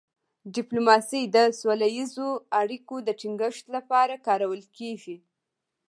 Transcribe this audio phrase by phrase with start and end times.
[0.55, 2.29] ډيپلوماسي د سوله ییزو
[2.61, 5.17] اړیکو د ټینګښت لپاره کارول کېږي.